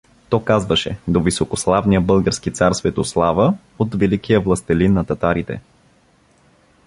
То 0.29 0.43
казваше: 0.45 0.97
До 1.07 1.21
високославния 1.23 2.01
български 2.01 2.53
цар 2.53 2.73
Светослава 2.73 3.53
от 3.79 3.95
великия 3.95 4.39
властелин 4.41 4.93
на 4.93 5.05
татарите. 5.05 5.61